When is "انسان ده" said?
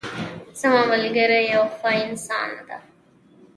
2.05-2.77